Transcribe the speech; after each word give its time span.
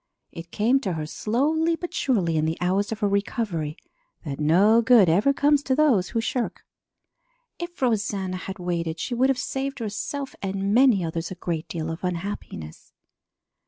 It 0.31 0.49
came 0.49 0.79
to 0.79 0.93
her 0.93 1.05
slowly 1.05 1.75
but 1.75 1.93
surely 1.93 2.35
in 2.35 2.45
the 2.45 2.57
hours 2.59 2.91
of 2.91 3.01
her 3.01 3.07
recovery 3.07 3.77
that 4.25 4.39
no 4.39 4.81
good 4.81 5.07
ever 5.09 5.31
comes 5.31 5.61
to 5.61 5.75
those 5.75 6.09
who 6.09 6.19
shirk. 6.19 6.65
If 7.59 7.83
Rosanna 7.83 8.37
had 8.37 8.57
waited, 8.57 8.99
she 8.99 9.13
would 9.13 9.29
have 9.29 9.37
saved 9.37 9.77
herself 9.77 10.33
and 10.41 10.73
many 10.73 11.05
others 11.05 11.29
a 11.29 11.35
great 11.35 11.67
deal 11.67 11.91
of 11.91 12.03
unhappiness. 12.03 12.93